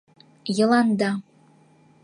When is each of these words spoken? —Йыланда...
—Йыланда... 0.57 1.11